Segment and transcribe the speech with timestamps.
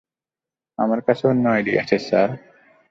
[0.79, 2.29] আমার কাছে অন্য আইডিয়া আছে, স্যার।